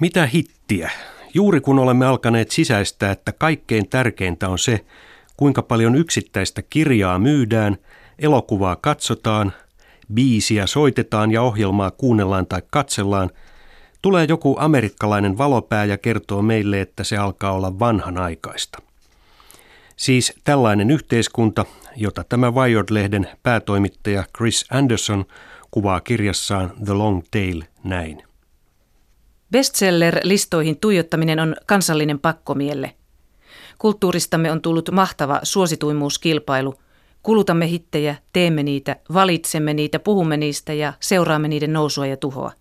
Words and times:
Mitä 0.00 0.26
hittiä? 0.26 0.90
Juuri 1.34 1.60
kun 1.60 1.78
olemme 1.78 2.06
alkaneet 2.06 2.50
sisäistää, 2.50 3.12
että 3.12 3.32
kaikkein 3.32 3.88
tärkeintä 3.88 4.48
on 4.48 4.58
se, 4.58 4.84
kuinka 5.36 5.62
paljon 5.62 5.94
yksittäistä 5.94 6.62
kirjaa 6.62 7.18
myydään, 7.18 7.76
elokuvaa 8.18 8.76
katsotaan, 8.76 9.52
biisiä 10.14 10.66
soitetaan 10.66 11.32
ja 11.32 11.42
ohjelmaa 11.42 11.90
kuunnellaan 11.90 12.46
tai 12.46 12.62
katsellaan, 12.70 13.30
tulee 14.02 14.26
joku 14.28 14.56
amerikkalainen 14.58 15.38
valopää 15.38 15.84
ja 15.84 15.98
kertoo 15.98 16.42
meille, 16.42 16.80
että 16.80 17.04
se 17.04 17.16
alkaa 17.16 17.52
olla 17.52 17.78
vanhanaikaista. 17.78 18.78
Siis 19.96 20.32
tällainen 20.44 20.90
yhteiskunta, 20.90 21.64
jota 21.96 22.24
tämä 22.24 22.50
Wired-lehden 22.50 23.28
päätoimittaja 23.42 24.24
Chris 24.36 24.64
Anderson 24.70 25.24
kuvaa 25.70 26.00
kirjassaan 26.00 26.72
The 26.84 26.92
Long 26.92 27.22
Tail 27.30 27.62
näin. 27.84 28.25
Bestseller-listoihin 29.52 30.76
tuijottaminen 30.80 31.40
on 31.40 31.56
kansallinen 31.66 32.18
pakkomielle. 32.18 32.94
Kulttuuristamme 33.78 34.52
on 34.52 34.62
tullut 34.62 34.90
mahtava 34.92 35.40
suosituimmuuskilpailu. 35.42 36.74
Kulutamme 37.22 37.68
hittejä, 37.68 38.16
teemme 38.32 38.62
niitä, 38.62 38.96
valitsemme 39.14 39.74
niitä, 39.74 39.98
puhumme 39.98 40.36
niistä 40.36 40.72
ja 40.72 40.92
seuraamme 41.00 41.48
niiden 41.48 41.72
nousua 41.72 42.06
ja 42.06 42.16
tuhoa. 42.16 42.52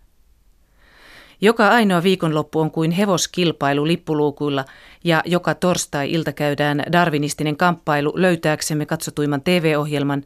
Joka 1.41 1.67
ainoa 1.67 2.03
viikonloppu 2.03 2.59
on 2.59 2.71
kuin 2.71 2.91
hevoskilpailu 2.91 3.87
lippuluukuilla 3.87 4.65
ja 5.03 5.23
joka 5.25 5.55
torstai-ilta 5.55 6.31
käydään 6.33 6.83
darwinistinen 6.91 7.57
kamppailu 7.57 8.13
löytääksemme 8.15 8.85
katsotuimman 8.85 9.41
TV-ohjelman 9.41 10.23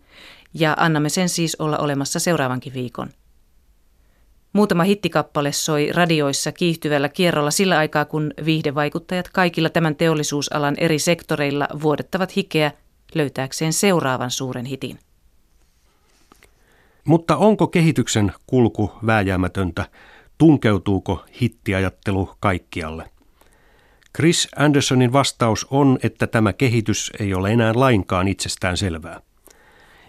ja 0.53 0.75
annamme 0.79 1.09
sen 1.09 1.29
siis 1.29 1.55
olla 1.59 1.77
olemassa 1.77 2.19
seuraavankin 2.19 2.73
viikon. 2.73 3.09
Muutama 4.53 4.83
hittikappale 4.83 5.51
soi 5.51 5.91
radioissa 5.91 6.51
kiihtyvällä 6.51 7.09
kierrolla 7.09 7.51
sillä 7.51 7.77
aikaa, 7.77 8.05
kun 8.05 8.33
viihdevaikuttajat 8.45 9.29
kaikilla 9.29 9.69
tämän 9.69 9.95
teollisuusalan 9.95 10.75
eri 10.77 10.99
sektoreilla 10.99 11.67
vuodettavat 11.81 12.35
hikeä 12.35 12.71
löytääkseen 13.15 13.73
seuraavan 13.73 14.31
suuren 14.31 14.65
hitin. 14.65 14.99
Mutta 17.05 17.37
onko 17.37 17.67
kehityksen 17.67 18.31
kulku 18.47 18.91
vääjäämätöntä? 19.05 19.85
Tunkeutuuko 20.37 21.25
hittiajattelu 21.41 22.29
kaikkialle? 22.39 23.09
Chris 24.15 24.47
Andersonin 24.55 25.13
vastaus 25.13 25.67
on, 25.71 25.99
että 26.03 26.27
tämä 26.27 26.53
kehitys 26.53 27.11
ei 27.19 27.33
ole 27.33 27.51
enää 27.51 27.71
lainkaan 27.75 28.27
itsestään 28.27 28.77
selvää. 28.77 29.21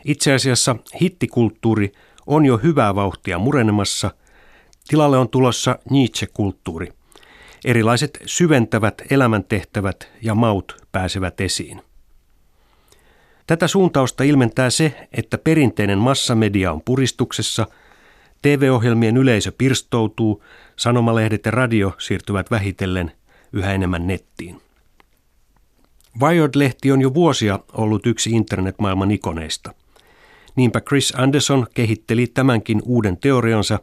Itse 0.04 0.34
asiassa 0.34 0.76
hittikulttuuri 1.02 1.92
on 2.26 2.46
jo 2.46 2.56
hyvää 2.56 2.94
vauhtia 2.94 3.38
murenemassa– 3.38 4.10
Tilalle 4.90 5.18
on 5.18 5.28
tulossa 5.28 5.78
Nietzsche-kulttuuri. 5.90 6.92
Erilaiset 7.64 8.18
syventävät 8.26 9.02
elämäntehtävät 9.10 10.08
ja 10.22 10.34
maut 10.34 10.86
pääsevät 10.92 11.40
esiin. 11.40 11.82
Tätä 13.46 13.68
suuntausta 13.68 14.24
ilmentää 14.24 14.70
se, 14.70 15.08
että 15.12 15.38
perinteinen 15.38 15.98
massamedia 15.98 16.72
on 16.72 16.82
puristuksessa, 16.84 17.66
TV-ohjelmien 18.42 19.16
yleisö 19.16 19.52
pirstoutuu, 19.58 20.44
sanomalehdet 20.76 21.44
ja 21.44 21.50
radio 21.50 21.92
siirtyvät 21.98 22.50
vähitellen 22.50 23.12
yhä 23.52 23.72
enemmän 23.72 24.06
nettiin. 24.06 24.60
Wired-lehti 26.20 26.92
on 26.92 27.00
jo 27.00 27.14
vuosia 27.14 27.58
ollut 27.72 28.06
yksi 28.06 28.30
internetmaailman 28.30 29.10
ikoneista. 29.10 29.74
Niinpä 30.56 30.80
Chris 30.80 31.12
Anderson 31.16 31.66
kehitteli 31.74 32.26
tämänkin 32.26 32.82
uuden 32.84 33.16
teoriansa, 33.16 33.78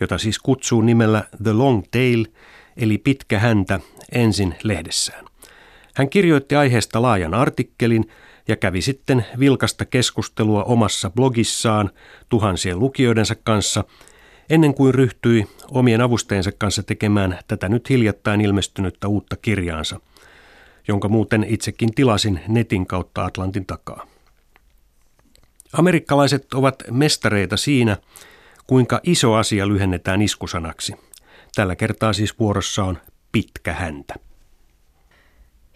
jota 0.00 0.18
siis 0.18 0.38
kutsuu 0.38 0.80
nimellä 0.80 1.24
The 1.42 1.52
Long 1.52 1.82
Tail, 1.90 2.26
eli 2.76 2.98
pitkä 2.98 3.38
häntä, 3.38 3.80
ensin 4.12 4.54
lehdessään. 4.62 5.24
Hän 5.94 6.10
kirjoitti 6.10 6.56
aiheesta 6.56 7.02
laajan 7.02 7.34
artikkelin 7.34 8.10
ja 8.48 8.56
kävi 8.56 8.82
sitten 8.82 9.26
vilkasta 9.38 9.84
keskustelua 9.84 10.64
omassa 10.64 11.10
blogissaan 11.10 11.90
tuhansien 12.28 12.78
lukijoidensa 12.78 13.34
kanssa, 13.34 13.84
ennen 14.50 14.74
kuin 14.74 14.94
ryhtyi 14.94 15.46
omien 15.70 16.00
avustajansa 16.00 16.52
kanssa 16.52 16.82
tekemään 16.82 17.38
tätä 17.48 17.68
nyt 17.68 17.90
hiljattain 17.90 18.40
ilmestynyttä 18.40 19.08
uutta 19.08 19.36
kirjaansa, 19.36 20.00
jonka 20.88 21.08
muuten 21.08 21.46
itsekin 21.48 21.94
tilasin 21.94 22.40
netin 22.48 22.86
kautta 22.86 23.24
Atlantin 23.24 23.66
takaa. 23.66 24.06
Amerikkalaiset 25.72 26.54
ovat 26.54 26.82
mestareita 26.90 27.56
siinä, 27.56 27.96
kuinka 28.66 29.00
iso 29.02 29.34
asia 29.34 29.68
lyhennetään 29.68 30.22
iskusanaksi. 30.22 30.92
Tällä 31.54 31.76
kertaa 31.76 32.12
siis 32.12 32.38
vuorossa 32.38 32.84
on 32.84 32.98
pitkä 33.32 33.72
häntä. 33.72 34.14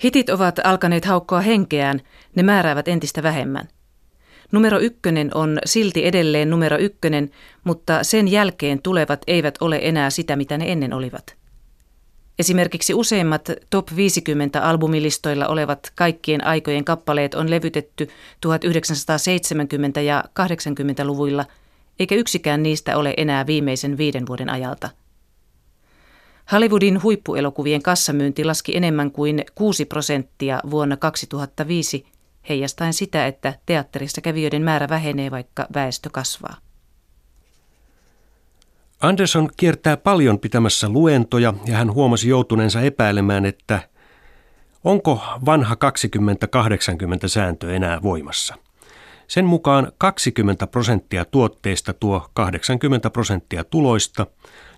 Hitit 0.05 0.31
ovat 0.31 0.61
alkaneet 0.65 1.05
haukkoa 1.05 1.41
henkeään, 1.41 2.01
ne 2.35 2.43
määräävät 2.43 2.89
entistä 2.89 3.23
vähemmän. 3.23 3.69
Numero 4.53 4.79
ykkönen 4.79 5.31
on 5.35 5.59
silti 5.65 6.07
edelleen 6.07 6.51
numero 6.51 6.79
ykkönen, 6.79 7.31
mutta 7.65 8.05
sen 8.05 8.29
jälkeen 8.29 8.83
tulevat 8.83 9.23
eivät 9.27 9.55
ole 9.61 9.79
enää 9.83 10.11
sitä, 10.11 10.37
mitä 10.37 10.59
ne 10.59 10.73
ennen 10.73 10.93
olivat. 10.93 11.42
Esimerkiksi 12.39 12.95
useimmat 12.95 13.51
top 13.71 13.89
50 13.97 14.63
albumilistoilla 14.63 15.47
olevat 15.47 15.93
kaikkien 15.95 16.47
aikojen 16.47 16.85
kappaleet 16.85 17.35
on 17.35 17.51
levytetty 17.51 18.09
1970- 19.97 20.01
ja 20.01 20.25
80-luvuilla, 20.41 21.45
eikä 21.99 22.15
yksikään 22.15 22.63
niistä 22.63 22.97
ole 22.97 23.15
enää 23.17 23.47
viimeisen 23.47 23.99
viiden 23.99 24.27
vuoden 24.27 24.51
ajalta. 24.51 24.91
Hollywoodin 26.53 27.03
huippuelokuvien 27.03 27.83
kassamyynti 27.83 28.45
laski 28.45 28.77
enemmän 28.77 29.11
kuin 29.11 29.45
6 29.55 29.85
prosenttia 29.85 30.61
vuonna 30.71 30.97
2005, 30.97 32.07
heijastaen 32.49 32.93
sitä, 32.93 33.27
että 33.27 33.55
teatterissa 33.67 34.21
kävijöiden 34.21 34.63
määrä 34.63 34.89
vähenee, 34.89 35.31
vaikka 35.31 35.67
väestö 35.75 36.11
kasvaa. 36.13 36.57
Anderson 39.03 39.51
kiertää 39.57 39.97
paljon 39.97 40.39
pitämässä 40.39 40.89
luentoja 40.89 41.55
ja 41.67 41.77
hän 41.77 41.93
huomasi 41.93 42.29
joutuneensa 42.29 42.81
epäilemään, 42.81 43.47
että 43.47 43.89
onko 44.85 45.21
vanha 45.47 45.75
20-80 45.75 45.79
sääntö 47.27 47.75
enää 47.75 48.03
voimassa. 48.03 48.55
Sen 49.29 49.45
mukaan 49.45 49.93
20 49.99 50.67
prosenttia 50.67 51.25
tuotteista 51.25 51.93
tuo 51.93 52.31
80 52.35 53.11
prosenttia 53.11 53.65
tuloista 53.65 54.27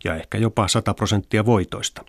ja 0.05 0.17
ehkä 0.17 0.39
jopa 0.39 0.69
100 0.69 0.95
prosenttia 0.95 1.47
voitoista. 1.47 2.05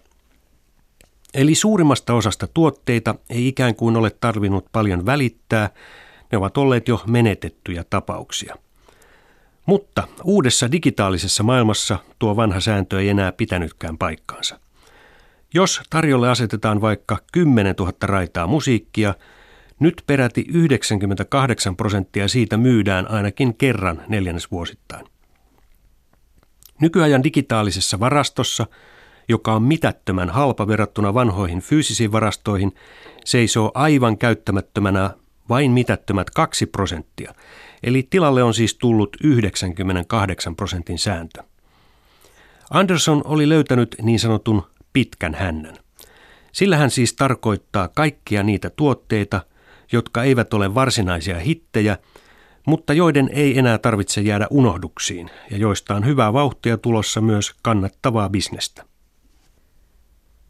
Eli 1.34 1.56
suurimmasta 1.56 2.14
osasta 2.14 2.47
tuotteita 2.47 3.16
ei 3.30 3.47
ikään 3.47 3.76
kuin 3.76 3.97
ole 3.97 4.09
tarvinnut 4.09 4.66
paljon 4.72 5.06
välittää, 5.06 5.70
ne 6.32 6.38
ovat 6.38 6.58
olleet 6.58 6.88
jo 6.88 7.02
menetettyjä 7.08 7.84
tapauksia. 7.90 8.56
Mutta 9.66 10.08
uudessa 10.24 10.72
digitaalisessa 10.72 11.44
maailmassa 11.44 12.00
tuo 12.20 12.36
vanha 12.36 12.59
sääntö 12.59 13.00
ei 13.00 13.09
enää 13.09 13.31
pitänytkään 13.31 13.98
paikkaansa. 13.98 14.59
Jos 15.53 15.81
tarjolle 15.90 16.30
asetetaan 16.30 16.81
vaikka 16.81 17.18
10 17.31 17.76
000 17.80 17.94
raitaa 18.02 18.48
musiikkia, 18.48 19.14
nyt 19.80 20.03
peräti 20.08 20.46
98 20.48 21.76
prosenttia 21.76 22.28
siitä 22.28 22.58
myydään 22.58 23.12
ainakin 23.12 23.56
kerran 23.56 24.03
neljännesvuosittain. 24.08 25.06
Nykyajan 26.82 27.24
digitaalisessa 27.24 28.00
varastossa, 28.00 28.68
joka 29.30 29.53
on 29.53 29.64
mitättömän 29.64 30.30
halpa 30.30 30.68
verrattuna 30.68 31.14
vanhoihin 31.14 31.62
fyysisiin 31.62 32.12
varastoihin, 32.12 32.76
seisoo 33.26 33.72
aivan 33.74 34.18
käyttämättömänä 34.18 35.09
vain 35.50 35.72
mitättömät 35.72 36.30
2 36.30 36.66
prosenttia– 36.66 37.36
Eli 37.86 38.08
tilalle 38.10 38.44
on 38.44 38.54
siis 38.54 38.76
tullut 38.76 39.18
98 39.24 40.56
prosentin 40.56 41.00
sääntö. 41.00 41.44
Anderson 42.70 43.22
oli 43.26 43.50
löytänyt 43.50 43.96
niin 44.02 44.20
sanotun 44.20 44.64
pitkän 44.94 45.34
hännän. 45.34 45.78
Sillä 46.52 46.78
hän 46.78 46.92
siis 46.92 47.14
tarkoittaa 47.14 47.88
kaikkia 47.88 48.44
niitä 48.44 48.70
tuotteita, 48.70 49.42
jotka 49.92 50.24
eivät 50.24 50.53
ole 50.53 50.76
varsinaisia 50.76 51.40
hittejä, 51.40 51.98
mutta 52.68 52.94
joiden 52.94 53.30
ei 53.34 53.59
enää 53.59 53.78
tarvitse 53.78 54.22
jäädä 54.22 54.48
unohduksiin 54.50 55.30
ja 55.52 55.58
joista 55.58 55.96
on 55.96 56.06
hyvää 56.06 56.34
vauhtia 56.34 56.78
tulossa 56.78 57.22
myös 57.22 57.53
kannattavaa 57.62 58.30
bisnestä. 58.30 58.86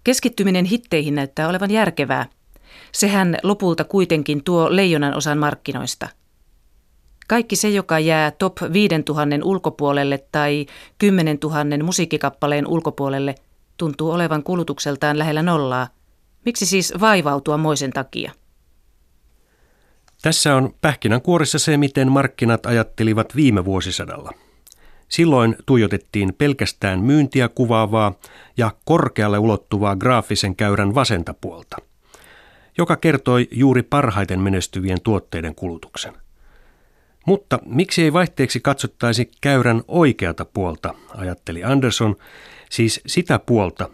Keskittyminen 0.03 0.65
hitteihin 0.65 1.15
näyttää 1.15 1.47
olevan 1.47 1.71
järkevää. 1.71 2.25
Sehän 2.91 3.37
lopulta 3.43 3.83
kuitenkin 3.83 4.43
tuo 4.43 4.75
leijonan 4.75 5.17
osan 5.17 5.37
markkinoista– 5.37 6.09
kaikki 7.27 7.55
se, 7.55 7.69
joka 7.69 7.99
jää 7.99 8.31
top 8.31 8.57
5000 8.73 9.35
ulkopuolelle 9.43 10.25
tai 10.31 10.65
10 10.97 11.37
000 11.43 11.83
musiikkikappaleen 11.83 12.67
ulkopuolelle, 12.67 13.35
tuntuu 13.77 14.11
olevan 14.11 14.43
kulutukseltaan 14.43 15.19
lähellä 15.19 15.41
nollaa. 15.41 15.87
Miksi 16.45 16.65
siis 16.65 16.93
vaivautua 16.99 17.57
moisen 17.57 17.91
takia? 17.91 18.31
Tässä 20.21 20.55
on 20.55 20.73
pähkinänkuorissa 20.81 21.59
se, 21.59 21.77
miten 21.77 22.11
markkinat 22.11 22.65
ajattelivat 22.65 23.35
viime 23.35 23.65
vuosisadalla. 23.65 24.31
Silloin 25.09 25.55
tuijotettiin 25.65 26.33
pelkästään 26.37 26.99
myyntiä 26.99 27.49
kuvaavaa 27.49 28.13
ja 28.57 28.71
korkealle 28.85 29.37
ulottuvaa 29.37 29.95
graafisen 29.95 30.55
käyrän 30.55 30.95
vasenta 30.95 31.33
puolta, 31.33 31.77
joka 32.77 32.95
kertoi 32.95 33.47
juuri 33.51 33.83
parhaiten 33.83 34.39
menestyvien 34.39 35.01
tuotteiden 35.01 35.55
kulutuksen. 35.55 36.13
Mutta 37.25 37.59
miksi 37.65 38.03
ei 38.03 38.13
vaihteeksi 38.13 38.59
katsottaisi 38.59 39.31
käyrän 39.41 39.81
oikeata 39.87 40.45
puolta, 40.45 40.93
ajatteli 41.17 41.63
Anderson, 41.63 42.15
siis 42.69 43.01
sitä 43.07 43.39
puolta, 43.39 43.89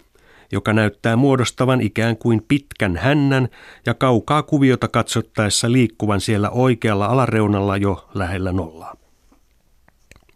joka 0.51 0.73
näyttää 0.73 1.15
muodostavan 1.15 1.81
ikään 1.81 2.17
kuin 2.17 2.45
pitkän 2.47 2.97
hännän 2.97 3.47
ja 3.85 3.93
kaukaa 3.93 4.43
kuviota 4.43 4.87
katsottaessa 4.87 5.71
liikkuvan 5.71 6.21
siellä 6.21 6.49
oikealla 6.49 7.05
alareunalla 7.05 7.77
jo 7.77 8.09
lähellä 8.13 8.51
nollaa. 8.51 8.95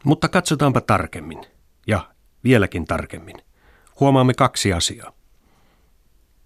Mutta 0.03 0.29
katsotaanpa 0.29 0.81
tarkemmin, 0.81 1.41
ja 1.87 2.07
vieläkin 2.43 2.85
tarkemmin. 2.85 3.35
Huomaamme 3.99 4.33
kaksi 4.33 4.73
asiaa. 4.73 5.11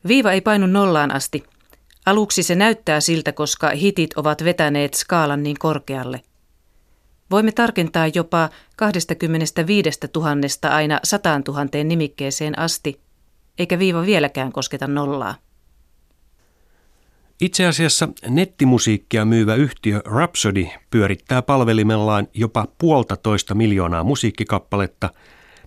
Viiva 0.07 0.31
ei 0.31 0.41
painu 0.41 0.67
nollaan 0.67 1.11
asti. 1.11 1.43
Aluksi 2.05 2.43
se 2.43 2.55
näyttää 2.55 2.99
siltä, 2.99 3.31
koska 3.31 3.69
hitit 3.69 4.13
ovat 4.13 4.43
vetäneet 4.43 4.93
skaalan 4.93 5.43
niin 5.43 5.59
korkealle. 5.59 6.21
Voimme 7.31 7.51
tarkentaa 7.51 8.07
jopa 8.07 8.49
25 8.75 9.99
000 10.15 10.75
aina 10.75 10.99
100 11.03 11.41
000 11.47 11.65
nimikkeeseen 11.83 12.59
asti, 12.59 13.01
eikä 13.59 13.79
viiva 13.79 14.05
vieläkään 14.05 14.51
kosketa 14.51 14.87
nollaa. 14.87 15.35
Itse 17.41 17.65
asiassa 17.65 18.09
nettimusiikkia 18.27 19.25
myyvä 19.25 19.55
yhtiö 19.55 20.01
Rhapsody 20.05 20.67
pyörittää 20.89 21.41
palvelimellaan 21.41 22.27
jopa 22.33 22.67
puolta 22.77 23.17
toista 23.17 23.55
miljoonaa 23.55 24.03
musiikkikappaletta, 24.03 25.09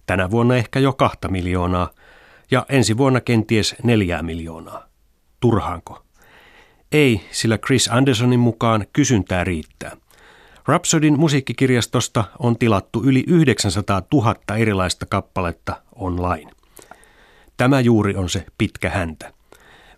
tänä 0.07 0.31
vuonna 0.31 0.57
ehkä 0.57 0.79
jo 0.79 0.93
kahta 0.93 1.29
miljoonaa 1.29 1.91
ja 2.51 2.67
ensi 2.69 2.97
vuonna 2.97 3.21
kenties 3.21 3.75
neljää 3.83 4.23
miljoonaa. 4.23 4.89
Turhaanko? 5.41 6.05
Ei, 6.93 7.21
sillä 7.31 7.59
Chris 7.59 7.89
Andersonin 7.89 8.41
mukaan 8.41 8.87
kysyntää 8.93 9.45
riittää. 9.45 9.97
Rhapsodyn 10.69 11.19
musiikkikirjastosta 11.19 12.25
on 12.39 12.59
tilattu 12.59 13.03
yli 13.05 13.25
900 13.27 14.03
000 14.13 14.35
erilaista 14.57 15.07
kappaletta 15.07 15.83
online. 15.95 16.51
Tämä 17.57 17.81
juuri 17.81 18.17
on 18.17 18.29
se 18.29 18.47
pitkä 18.59 18.91
häntä. 18.91 19.33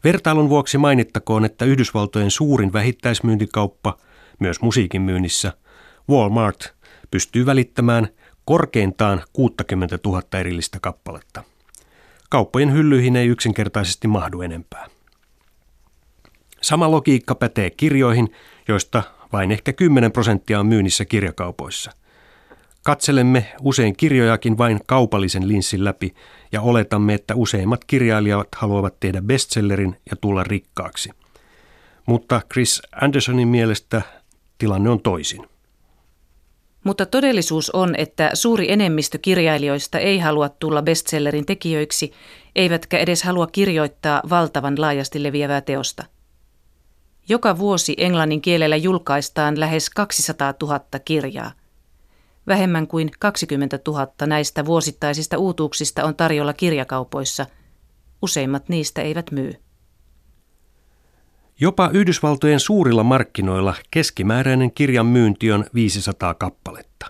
Vertailun 0.05 0.49
vuoksi 0.49 0.79
mainittakoon, 0.79 1.45
että 1.45 1.65
Yhdysvaltojen 1.65 2.31
suurin 2.31 2.73
vähittäismyyntikauppa, 2.73 3.97
myös 4.39 4.61
musiikin 4.61 5.03
myynnissä, 5.03 5.53
Walmart, 6.11 6.75
pystyy 7.11 7.47
välittämään 7.47 8.09
korkeintaan 8.45 9.23
60 9.33 9.99
000 10.05 10.23
erillistä 10.41 10.79
kappaletta. 10.83 11.45
Kauppojen 12.31 12.73
hyllyihin 12.73 13.17
ei 13.17 13.27
yksinkertaisesti 13.27 14.09
mahdu 14.09 14.41
enempää. 14.41 14.94
Sama 16.65 16.91
logiikka 16.91 17.35
pätee 17.35 17.71
kirjoihin, 17.71 18.33
joista 18.69 19.03
vain 19.33 19.51
ehkä 19.51 19.73
10 19.73 20.13
prosenttia 20.13 20.61
on 20.61 20.67
myynnissä 20.67 21.05
kirjakaupoissa– 21.05 21.91
Katselemme 22.85 23.47
usein 23.61 23.97
kirjojakin 23.97 24.59
vain 24.59 24.81
kaupallisen 24.87 25.49
linssin 25.49 25.85
läpi 25.85 26.15
ja 26.53 26.61
oletamme, 26.61 27.15
että 27.15 27.35
useimmat 27.35 27.85
kirjailijat 27.85 28.49
haluavat 28.57 29.01
tehdä 29.01 29.23
bestsellerin 29.23 29.97
ja 30.11 30.17
tulla 30.17 30.45
rikkaaksi. 30.45 31.11
Mutta 32.07 32.41
Chris 32.53 32.83
Andersonin 33.03 33.49
mielestä 33.49 34.03
tilanne 34.59 34.91
on 34.91 35.01
toisin. 35.01 35.49
Mutta 36.85 37.07
todellisuus 37.07 37.71
on, 37.71 37.95
että 37.99 38.31
suuri 38.35 38.73
enemmistö 38.73 39.19
kirjailijoista 39.19 39.99
ei 39.99 40.19
halua 40.19 40.49
tulla 40.49 40.83
bestsellerin 40.83 41.47
tekijöiksi, 41.47 42.13
eivätkä 42.57 42.99
edes 42.99 43.23
halua 43.23 43.47
kirjoittaa 43.47 44.23
valtavan 44.31 44.81
laajasti 44.81 45.23
leviävää 45.23 45.61
teosta. 45.61 46.05
Joka 47.29 47.59
vuosi 47.59 47.95
englannin 47.99 48.41
kielellä 48.41 48.77
julkaistaan 48.77 49.61
lähes 49.61 49.91
200 49.91 50.55
000 50.63 50.81
kirjaa– 51.05 51.53
Vähemmän 52.47 52.87
kuin 52.87 53.11
20 53.19 53.79
000 53.87 54.09
näistä 54.27 54.65
vuosittaisista 54.65 55.39
uutuuksista 55.39 56.05
on 56.05 56.17
tarjolla 56.17 56.53
kirjakaupoissa. 56.53 57.47
Useimmat 58.23 58.69
niistä 58.69 59.03
eivät 59.03 59.31
myy. 59.31 59.53
Jopa 61.61 61.91
Yhdysvaltojen 61.93 62.61
suurilla 62.61 63.03
markkinoilla 63.03 63.75
keskimääräinen 63.91 64.73
kirjan 64.73 65.07
myynti 65.07 65.53
on 65.53 65.65
500 65.75 66.35
kappaletta. 66.35 67.07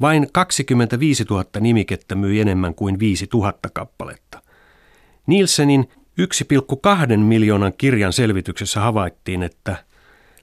Vain 0.00 0.28
25 0.32 1.24
000 1.30 1.44
nimikettä 1.60 2.14
myi 2.14 2.40
enemmän 2.40 2.74
kuin 2.74 2.98
5 2.98 3.28
000 3.34 3.52
kappaletta. 3.72 4.42
Nielsenin 5.26 5.88
1,2 6.20 7.16
miljoonan 7.16 7.72
kirjan 7.78 8.12
selvityksessä 8.12 8.80
havaittiin, 8.80 9.42
että 9.42 9.76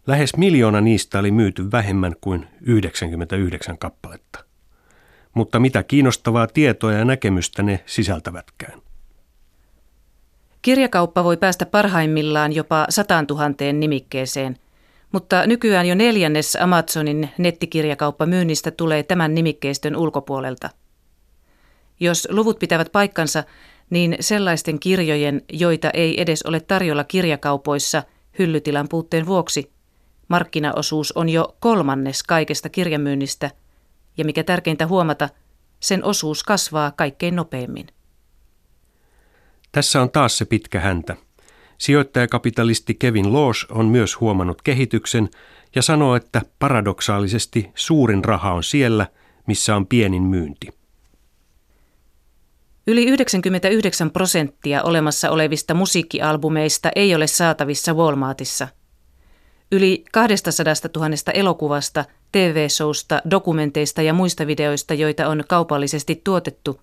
Lähes 0.08 0.38
miljoona 0.38 0.82
niistä 0.82 1.20
oli 1.20 1.32
myyty 1.32 1.72
vähemmän 1.72 2.16
kuin 2.22 2.48
99 2.62 3.78
kappaletta. 3.78 4.40
Mutta 5.34 5.60
mitä 5.60 5.84
kiinnostavaa 5.84 6.48
tietoa 6.48 6.94
ja 6.94 7.06
näkemystä 7.06 7.64
ne 7.64 7.84
sisältävätkään. 7.86 8.82
Kirjakauppa 10.62 11.24
voi 11.24 11.38
päästä 11.38 11.66
parhaimmillaan 11.66 12.54
jopa 12.54 12.86
100 12.90 13.26
000 13.30 13.74
nimikkeeseen, 13.74 14.58
mutta 15.12 15.48
nykyään 15.48 15.86
jo 15.88 15.96
neljännes 15.96 16.58
Amazonin 16.62 17.30
nettikirjakauppamyynnistä 17.38 18.72
tulee 18.72 19.04
tämän 19.04 19.36
nimikkeistön 19.36 19.96
ulkopuolelta. 19.96 20.70
Jos 22.00 22.28
luvut 22.32 22.60
pitävät 22.60 22.92
paikkansa, 22.92 23.44
niin 23.92 24.16
sellaisten 24.20 24.80
kirjojen, 24.80 25.42
joita 25.54 25.90
ei 25.90 26.22
edes 26.22 26.44
ole 26.44 26.60
tarjolla 26.60 27.04
kirjakaupoissa 27.04 28.04
hyllytilan 28.40 28.90
puutteen 28.90 29.26
vuoksi, 29.26 29.72
Markkinaosuus 30.28 31.12
on 31.12 31.30
jo 31.30 31.56
kolmannes 31.60 32.24
kaikesta 32.24 32.70
kirjamyynnistä 32.70 33.52
ja 34.18 34.26
mikä 34.26 34.44
tärkeintä 34.44 34.88
huomata, 34.88 35.30
sen 35.80 36.04
osuus 36.04 36.44
kasvaa 36.44 36.92
kaikkein 36.92 37.36
nopeimmin. 37.36 37.88
Tässä 39.72 40.02
on 40.02 40.10
taas 40.10 40.38
se 40.38 40.46
pitkä 40.46 40.80
häntä. 40.80 41.16
Sijoittajakapitalisti 41.78 42.96
Kevin 42.96 43.34
Laws 43.34 43.68
on 43.70 43.86
myös 43.86 44.20
huomannut 44.20 44.62
kehityksen 44.62 45.30
ja 45.76 45.82
sanoo, 45.82 46.16
että 46.16 46.42
paradoksaalisesti 46.60 47.72
suurin 47.76 48.24
raha 48.24 48.54
on 48.54 48.64
siellä, 48.64 49.08
missä 49.48 49.76
on 49.76 49.88
pienin 49.88 50.24
myynti. 50.24 50.81
Yli 52.88 53.06
99 53.06 54.12
prosenttia 54.12 54.84
olemassa 54.84 55.30
olevista 55.30 55.74
musiikkialbumeista 55.74 56.90
ei 56.96 57.16
ole 57.16 57.28
saatavissa 57.28 57.94
Walmartissa– 57.94 58.68
Yli 59.72 60.04
200 60.12 60.54
000 60.96 61.10
elokuvasta, 61.34 62.06
TV-showsta, 62.32 63.22
dokumenteista 63.32 64.02
ja 64.02 64.14
muista 64.14 64.48
videoista, 64.48 64.94
joita 64.94 65.28
on 65.28 65.44
kaupallisesti 65.48 66.22
tuotettu, 66.24 66.82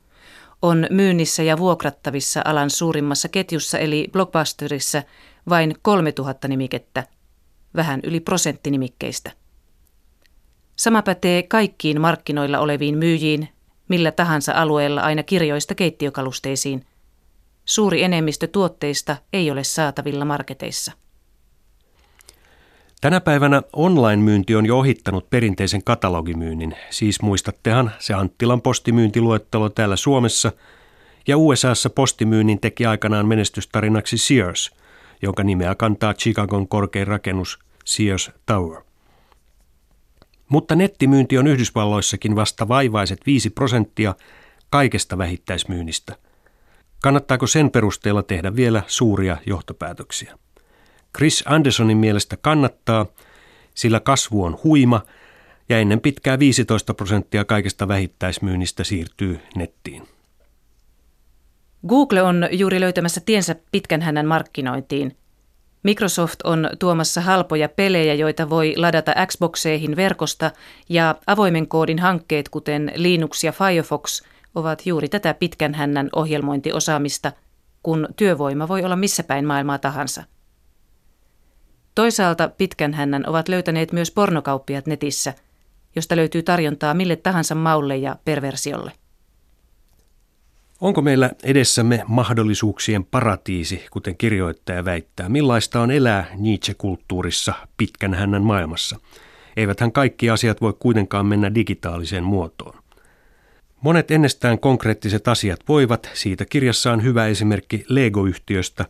on 0.63 0.87
myynnissä 0.91 1.43
ja 1.43 1.59
vuokrattavissa 1.59 2.43
alan 2.45 2.71
suurimmassa 2.71 3.29
ketjussa 3.29 3.79
eli 3.79 4.09
Blockbusterissa 4.13 5.03
vain 5.49 5.75
3000 5.83 6.49
nimikettä, 6.49 7.07
vähän 7.77 8.01
yli 8.03 8.21
prosentti 8.21 8.71
nimikkeistä. 8.71 9.31
Sama 10.77 11.03
pätee 11.03 11.43
kaikkiin 11.43 12.01
markkinoilla 12.01 12.59
oleviin 12.59 12.99
myyjiin, 12.99 13.49
millä 13.89 14.13
tahansa 14.13 14.53
alueella 14.53 15.01
aina 15.01 15.23
kirjoista 15.23 15.75
keittiökalusteisiin. 15.75 16.87
Suuri 17.65 18.03
enemmistö 18.03 18.47
tuotteista 18.47 19.17
ei 19.33 19.51
ole 19.51 19.65
saatavilla 19.65 20.25
marketeissa. 20.25 20.93
Tänä 23.01 23.21
päivänä 23.21 23.63
online-myynti 23.73 24.55
on 24.55 24.67
jo 24.67 24.79
ohittanut 24.79 25.31
perinteisen 25.31 25.85
katalogimyynnin, 25.85 26.77
siis 26.91 27.23
muistattehan 27.23 27.91
se 27.99 28.15
Anttilan 28.15 28.63
postimyyntiluettelo 28.63 29.69
täällä 29.69 29.97
Suomessa, 29.97 30.53
ja 31.27 31.39
USAssa 31.39 31.91
postimyynnin 31.91 32.61
teki 32.61 32.87
aikanaan 32.87 33.27
menestystarinaksi 33.27 34.19
Sears, 34.19 34.71
jonka 35.23 35.45
nimeä 35.45 35.75
kantaa 35.75 36.15
Chicagon 36.15 36.69
korkein 36.69 37.07
rakennus 37.07 37.59
Sears 37.85 38.31
Tower. 38.47 38.88
Mutta 40.49 40.75
nettimyynti 40.75 41.39
on 41.39 41.47
Yhdysvalloissakin 41.47 42.37
vasta 42.37 42.69
vaivaiset 42.69 43.21
5 43.27 43.51
prosenttia 43.51 44.15
kaikesta 44.71 45.19
vähittäismyynnistä. 45.19 46.17
Kannattaako 47.03 47.47
sen 47.47 47.71
perusteella 47.71 48.23
tehdä 48.23 48.57
vielä 48.57 48.83
suuria 48.87 49.37
johtopäätöksiä? 49.47 50.39
Chris 51.17 51.45
Andersonin 51.47 51.99
mielestä 51.99 52.37
kannattaa, 52.37 53.07
sillä 53.75 54.01
kasvu 54.01 54.45
on 54.45 54.59
huima 54.65 55.01
ja 55.69 55.79
ennen 55.79 56.01
pitkää 56.01 56.39
15 56.39 56.95
prosenttia 56.95 57.45
kaikesta 57.45 57.89
vähittäismyynnistä 57.89 58.85
siirtyy 58.85 59.41
nettiin. 59.57 60.09
Google 61.89 62.23
on 62.23 62.49
juuri 62.51 62.81
löytämässä 62.81 63.21
tiensä 63.21 63.57
pitkän 63.73 64.03
hännän 64.03 64.27
markkinointiin. 64.27 65.17
Microsoft 65.83 66.41
on 66.45 66.71
tuomassa 66.79 67.21
halpoja 67.21 67.69
pelejä, 67.69 68.15
joita 68.15 68.51
voi 68.51 68.75
ladata 68.77 69.15
Xboxeihin 69.27 69.97
verkosta, 69.97 70.51
ja 70.89 71.15
avoimen 71.27 71.69
koodin 71.69 71.99
hankkeet, 71.99 72.49
kuten 72.49 72.93
Linux 72.95 73.45
ja 73.45 73.53
Firefox, 73.53 74.23
ovat 74.55 74.87
juuri 74.87 75.09
tätä 75.09 75.35
pitkän 75.35 75.75
hännän 75.75 76.09
ohjelmointiosaamista, 76.17 77.33
kun 77.83 78.09
työvoima 78.17 78.69
voi 78.69 78.85
olla 78.85 78.97
missä 78.97 79.23
päin 79.23 79.47
maailmaa 79.47 79.79
tahansa. 79.79 80.25
Toisaalta 81.95 82.49
pitkän 82.49 82.95
hännän 82.95 83.29
ovat 83.29 83.49
löytäneet 83.49 83.93
myös 83.93 84.11
pornokauppiat 84.11 84.87
netissä, 84.87 85.35
josta 85.97 86.17
löytyy 86.17 86.43
tarjontaa 86.43 86.95
mille 86.95 87.17
tahansa 87.17 87.55
maulle 87.55 87.97
ja 87.97 88.17
perversiolle. 88.25 88.93
Onko 90.81 91.03
meillä 91.03 91.31
edessämme 91.43 92.05
mahdollisuuksien 92.07 93.05
paratiisi, 93.05 93.87
kuten 93.91 94.17
kirjoittaja 94.17 94.85
väittää? 94.85 95.29
Millaista 95.29 95.81
on 95.81 95.91
elää 95.91 96.27
Nietzsche-kulttuurissa 96.37 97.55
pitkän 97.77 98.15
hännän 98.15 98.43
maailmassa? 98.43 98.99
Eiväthän 99.57 99.93
kaikki 99.93 100.31
asiat 100.31 100.61
voi 100.61 100.73
kuitenkaan 100.79 101.27
mennä 101.27 101.55
digitaaliseen 101.55 102.25
muotoon. 102.25 102.79
Monet 103.81 104.11
ennestään 104.11 104.59
konkreettiset 104.59 105.29
asiat 105.29 105.61
voivat, 105.69 106.11
siitä 106.15 106.45
kirjassa 106.45 106.93
on 106.93 107.03
hyvä 107.03 107.27
esimerkki 107.27 107.85
Lego-yhtiöstä, 107.89 108.85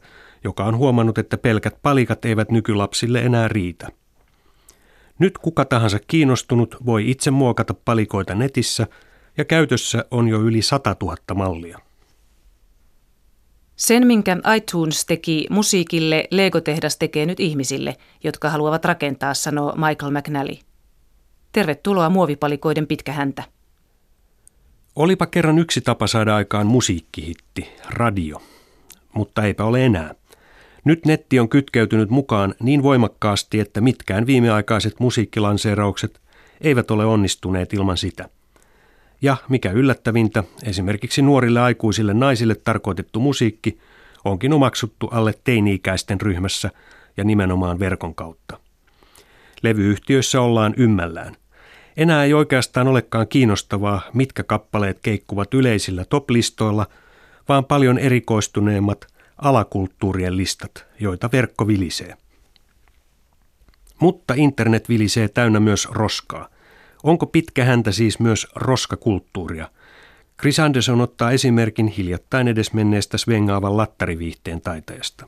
joka 0.44 0.64
on 0.64 0.76
huomannut, 0.76 1.18
että 1.18 1.38
pelkät 1.38 1.78
palikat 1.82 2.24
eivät 2.24 2.50
nykylapsille 2.50 3.20
enää 3.20 3.48
riitä. 3.48 3.88
Nyt 5.18 5.38
kuka 5.38 5.64
tahansa 5.64 5.98
kiinnostunut 6.06 6.76
voi 6.86 7.10
itse 7.10 7.30
muokata 7.30 7.74
palikoita 7.74 8.34
netissä– 8.34 8.86
ja 9.38 9.44
käytössä 9.44 10.04
on 10.10 10.28
jo 10.28 10.40
yli 10.40 10.62
100 10.62 10.96
000 11.02 11.16
mallia. 11.34 11.78
Sen, 13.76 14.06
minkä 14.06 14.36
iTunes 14.56 15.06
teki 15.06 15.46
musiikille, 15.50 16.24
Lego-tehdas 16.30 16.96
tekee 16.96 17.26
nyt 17.26 17.40
ihmisille, 17.40 17.96
jotka 18.24 18.50
haluavat 18.50 18.84
rakentaa, 18.84 19.34
sanoo 19.34 19.74
Michael 19.76 20.12
McNally. 20.12 20.56
Tervetuloa 21.52 22.10
muovipalikoiden 22.10 22.86
pitkä 22.86 23.12
häntä. 23.12 23.42
Olipa 24.96 25.26
kerran 25.26 25.58
yksi 25.58 25.80
tapa 25.80 26.06
saada 26.06 26.36
aikaan 26.36 26.66
musiikkihitti, 26.66 27.68
radio. 27.90 28.42
Mutta 29.12 29.42
eipä 29.44 29.64
ole 29.64 29.86
enää. 29.86 30.14
Nyt 30.84 31.06
netti 31.06 31.40
on 31.40 31.48
kytkeytynyt 31.48 32.10
mukaan 32.10 32.54
niin 32.60 32.82
voimakkaasti, 32.82 33.60
että 33.60 33.80
mitkään 33.80 34.26
viimeaikaiset 34.26 35.00
musiikkilanseeraukset 35.00 36.20
eivät 36.60 36.90
ole 36.90 37.06
onnistuneet 37.06 37.72
ilman 37.72 37.96
sitä– 37.96 38.28
ja 39.22 39.36
mikä 39.48 39.70
yllättävintä, 39.70 40.44
esimerkiksi 40.62 41.22
nuorille 41.22 41.60
aikuisille 41.60 42.14
naisille 42.14 42.54
tarkoitettu 42.54 43.20
musiikki 43.20 43.78
onkin 44.24 44.52
omaksuttu 44.52 45.06
alle 45.06 45.34
teini-ikäisten 45.44 46.20
ryhmässä 46.20 46.70
ja 47.16 47.24
nimenomaan 47.24 47.78
verkon 47.78 48.14
kautta. 48.14 48.58
Levyyhtiöissä 49.62 50.40
ollaan 50.40 50.74
ymmällään. 50.76 51.36
Enää 51.96 52.24
ei 52.24 52.34
oikeastaan 52.34 52.88
olekaan 52.88 53.28
kiinnostavaa, 53.28 54.00
mitkä 54.14 54.42
kappaleet 54.42 54.98
keikkuvat 55.02 55.54
yleisillä 55.54 56.04
top-listoilla, 56.04 56.86
vaan 57.48 57.64
paljon 57.64 57.98
erikoistuneemmat 57.98 59.06
alakulttuurien 59.42 60.36
listat, 60.36 60.86
joita 61.00 61.30
verkko 61.32 61.66
vilisee. 61.66 62.14
Mutta 64.00 64.34
internet 64.36 64.88
vilisee 64.88 65.28
täynnä 65.28 65.60
myös 65.60 65.88
roskaa– 65.90 66.48
Onko 67.02 67.26
pitkä 67.26 67.64
häntä 67.64 67.92
siis 67.92 68.18
myös 68.18 68.46
roskakulttuuria? 68.54 69.68
Chris 70.40 70.60
Anderson 70.60 71.00
ottaa 71.00 71.30
esimerkin 71.30 71.86
hiljattain 71.86 72.48
edesmenneestä 72.48 73.18
svengaavan 73.18 73.76
lattariviihteen 73.76 74.60
taitajasta. 74.60 75.26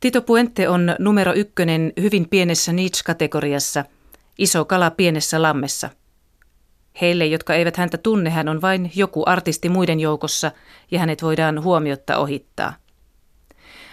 Tito 0.00 0.22
Puente 0.22 0.68
on 0.68 0.96
numero 0.98 1.32
ykkönen 1.34 1.92
hyvin 2.00 2.28
pienessä 2.28 2.72
niche-kategoriassa, 2.72 3.84
iso 4.38 4.64
kala 4.64 4.90
pienessä 4.90 5.42
lammessa. 5.42 5.90
Heille, 7.00 7.26
jotka 7.26 7.54
eivät 7.54 7.76
häntä 7.76 7.98
tunne, 7.98 8.30
hän 8.30 8.48
on 8.48 8.60
vain 8.60 8.90
joku 8.94 9.22
artisti 9.26 9.68
muiden 9.68 10.00
joukossa 10.00 10.52
ja 10.90 10.98
hänet 10.98 11.22
voidaan 11.22 11.62
huomiotta 11.62 12.18
ohittaa. 12.18 12.74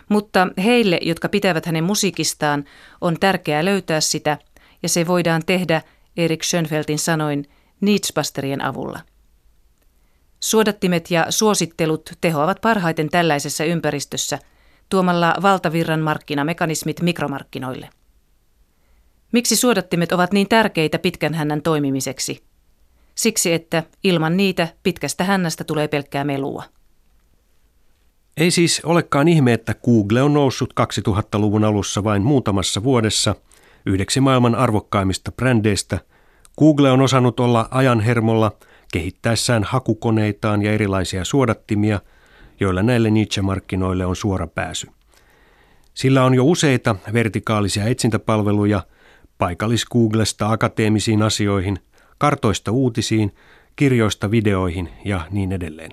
Mutta 0.10 0.48
heille, 0.64 1.00
jotka 1.02 1.30
pitävät 1.30 1.66
hänen 1.66 1.84
musiikistaan, 1.84 2.66
on 3.02 3.20
tärkeää 3.20 3.66
löytää 3.66 4.02
sitä 4.02 4.38
ja 4.84 4.90
se 4.90 5.08
voidaan 5.08 5.42
tehdä– 5.46 5.82
Erik 6.18 6.44
Schönfeldin 6.44 7.00
sanoin 7.00 7.46
Nietzsche-pasterien 7.82 8.66
avulla. 8.66 9.00
Suodattimet 10.40 11.12
ja 11.12 11.26
suosittelut 11.30 12.10
tehoavat 12.22 12.62
parhaiten 12.62 13.10
tällaisessa 13.10 13.64
ympäristössä 13.64 14.40
tuomalla 14.90 15.36
valtavirran 15.42 16.00
markkinamekanismit 16.00 17.02
mikromarkkinoille. 17.02 17.90
Miksi 19.32 19.56
suodattimet 19.56 20.12
ovat 20.12 20.34
niin 20.34 20.50
tärkeitä 20.50 21.00
pitkän 21.00 21.34
hännän 21.34 21.62
toimimiseksi? 21.62 22.44
Siksi, 23.16 23.54
että 23.54 23.84
ilman 24.04 24.38
niitä 24.38 24.68
pitkästä 24.84 25.24
hännästä 25.24 25.64
tulee 25.64 25.88
pelkkää 25.88 26.24
melua. 26.24 26.64
Ei 28.38 28.52
siis 28.52 28.82
olekaan 28.84 29.28
ihme, 29.28 29.54
että 29.54 29.74
Google 29.74 30.22
on 30.22 30.34
noussut 30.34 30.74
2000-luvun 30.82 31.64
alussa 31.64 32.04
vain 32.04 32.24
muutamassa 32.24 32.84
vuodessa– 32.84 33.36
yhdeksi 33.86 34.22
maailman 34.22 34.56
arvokkaimmista 34.56 35.32
brändeistä, 35.32 36.00
Google 36.60 36.92
on 36.92 37.02
osannut 37.02 37.40
olla 37.40 37.68
ajan 37.72 38.00
hermolla 38.00 38.52
kehittäessään 38.92 39.64
hakukoneitaan 39.64 40.62
ja 40.62 40.72
erilaisia 40.72 41.26
suodattimia, 41.26 42.00
joilla 42.60 42.84
näille 42.84 43.10
niche-markkinoille 43.10 44.06
on 44.06 44.16
suora 44.16 44.48
pääsy. 44.48 44.88
Sillä 45.94 46.24
on 46.24 46.34
jo 46.34 46.46
useita 46.46 46.96
vertikaalisia 47.14 47.86
etsintäpalveluja 47.86 48.82
paikallis-Googlesta 49.38 50.52
akateemisiin 50.52 51.22
asioihin, 51.22 51.80
kartoista 52.18 52.72
uutisiin, 52.72 53.36
kirjoista 53.76 54.32
videoihin 54.32 54.90
ja 55.06 55.22
niin 55.32 55.52
edelleen. 55.52 55.92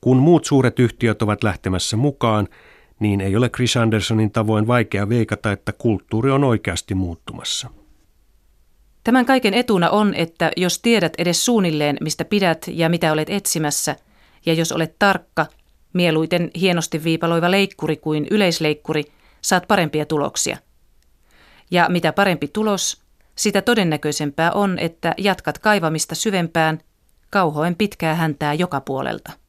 Kun 0.00 0.16
muut 0.16 0.44
suuret 0.44 0.78
yhtiöt 0.78 1.22
ovat 1.22 1.42
lähtemässä 1.42 1.96
mukaan, 1.96 2.48
niin 3.04 3.20
ei 3.20 3.36
ole 3.36 3.48
Chris 3.48 3.76
Andersonin 3.76 4.30
tavoin 4.30 4.66
vaikea 4.66 5.08
veikata, 5.08 5.52
että 5.52 5.72
kulttuuri 5.72 6.30
on 6.30 6.44
oikeasti 6.44 6.94
muuttumassa. 6.94 7.70
Tämän 9.04 9.26
kaiken 9.26 9.54
etuna 9.54 9.90
on, 9.90 10.14
että 10.14 10.50
jos 10.56 10.78
tiedät 10.78 11.12
edes 11.18 11.44
suunnilleen, 11.44 11.96
mistä 12.00 12.24
pidät 12.24 12.66
ja 12.68 12.88
mitä 12.88 13.12
olet 13.12 13.30
etsimässä, 13.30 13.96
ja 14.46 14.54
jos 14.54 14.72
olet 14.72 14.98
tarkka, 14.98 15.46
mieluiten 15.92 16.50
hienosti 16.60 17.04
viipaloiva 17.04 17.50
leikkuri 17.50 17.96
kuin 17.96 18.26
yleisleikkuri, 18.30 19.04
saat 19.40 19.68
parempia 19.68 20.06
tuloksia. 20.06 20.58
Ja 21.70 21.86
mitä 21.88 22.12
parempi 22.12 22.48
tulos, 22.48 23.02
sitä 23.36 23.62
todennäköisempää 23.62 24.52
on, 24.52 24.78
että 24.78 25.14
jatkat 25.18 25.58
kaivamista 25.58 26.14
syvempään, 26.14 26.78
kauhoen 27.30 27.76
pitkää 27.76 28.14
häntää 28.14 28.54
joka 28.54 28.80
puolelta. 28.80 29.43